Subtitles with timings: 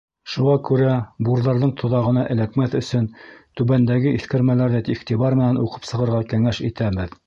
[0.35, 0.95] Шуға күрә
[1.27, 3.07] бурҙарҙың тоҙағына эләкмәҫ өсөн
[3.61, 7.19] түбәндәге иҫкәрмәләрҙе иғтибар менән уҡып сығырға кәңәш итәбеҙ: